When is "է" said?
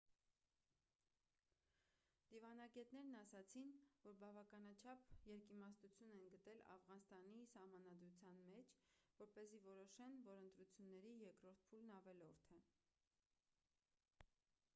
12.57-12.57